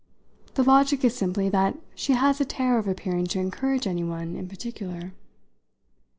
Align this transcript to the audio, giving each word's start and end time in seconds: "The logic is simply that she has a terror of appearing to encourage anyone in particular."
"The 0.55 0.63
logic 0.63 1.05
is 1.05 1.15
simply 1.15 1.47
that 1.49 1.77
she 1.93 2.13
has 2.13 2.41
a 2.41 2.43
terror 2.45 2.79
of 2.79 2.87
appearing 2.87 3.27
to 3.27 3.39
encourage 3.39 3.85
anyone 3.85 4.35
in 4.35 4.47
particular." 4.49 5.13